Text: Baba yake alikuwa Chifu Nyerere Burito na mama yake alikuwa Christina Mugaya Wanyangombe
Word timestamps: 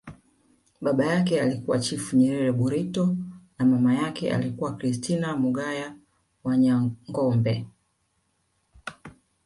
Baba 0.81 1.05
yake 1.05 1.41
alikuwa 1.41 1.79
Chifu 1.79 2.15
Nyerere 2.15 2.51
Burito 2.51 3.17
na 3.59 3.65
mama 3.65 3.95
yake 3.95 4.33
alikuwa 4.35 4.75
Christina 4.77 5.35
Mugaya 5.37 5.95
Wanyangombe 6.43 7.65